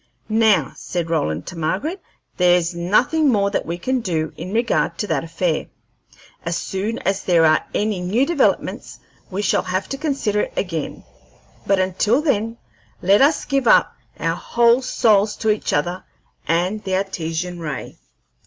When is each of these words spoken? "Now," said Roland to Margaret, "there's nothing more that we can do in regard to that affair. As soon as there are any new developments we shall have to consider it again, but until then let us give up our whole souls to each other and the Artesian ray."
"Now," 0.29 0.73
said 0.75 1.11
Roland 1.11 1.45
to 1.45 1.55
Margaret, 1.55 2.01
"there's 2.37 2.73
nothing 2.73 3.29
more 3.29 3.51
that 3.51 3.67
we 3.67 3.77
can 3.77 3.99
do 3.99 4.33
in 4.35 4.51
regard 4.51 4.97
to 4.97 5.05
that 5.05 5.23
affair. 5.23 5.67
As 6.43 6.57
soon 6.57 6.97
as 7.05 7.21
there 7.21 7.45
are 7.45 7.67
any 7.75 8.01
new 8.01 8.25
developments 8.25 8.97
we 9.29 9.43
shall 9.43 9.61
have 9.61 9.87
to 9.89 9.99
consider 9.99 10.41
it 10.41 10.53
again, 10.57 11.03
but 11.67 11.77
until 11.77 12.19
then 12.19 12.57
let 13.03 13.21
us 13.21 13.45
give 13.45 13.67
up 13.67 13.93
our 14.19 14.33
whole 14.35 14.81
souls 14.81 15.35
to 15.35 15.51
each 15.51 15.71
other 15.71 16.03
and 16.47 16.83
the 16.83 16.95
Artesian 16.95 17.59
ray." 17.59 17.99